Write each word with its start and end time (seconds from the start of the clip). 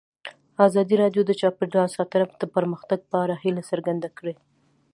ازادي 0.67 0.95
راډیو 1.03 1.21
د 1.25 1.31
چاپیریال 1.41 1.89
ساتنه 1.97 2.25
د 2.41 2.43
پرمختګ 2.55 2.99
په 3.11 3.15
اړه 3.23 3.35
هیله 3.43 3.61
څرګنده 3.71 4.09
کړې. 4.17 4.33